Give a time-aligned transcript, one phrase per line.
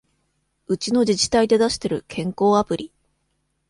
[0.65, 2.91] うちの自治体で出してる健康アプリ